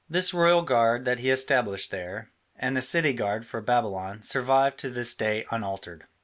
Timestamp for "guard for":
3.13-3.61